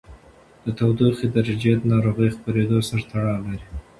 د 0.63 0.67
تودوخې 0.77 1.27
درجې 1.35 1.71
د 1.77 1.83
ناروغۍ 1.93 2.29
خپرېدو 2.37 2.77
سره 2.87 3.01
تړاو 3.11 3.41
لري. 3.47 3.67